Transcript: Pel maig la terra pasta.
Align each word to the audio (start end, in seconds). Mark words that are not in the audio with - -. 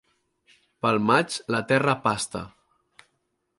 Pel 0.85 0.97
maig 1.09 1.37
la 1.55 1.61
terra 1.73 1.97
pasta. 2.09 2.43